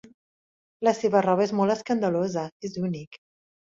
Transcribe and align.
La 0.87 0.93
seva 1.01 1.21
roba 1.27 1.45
és 1.49 1.53
molt 1.59 1.73
escandalosa. 1.75 2.47
És 2.71 2.77
únic. 2.89 3.21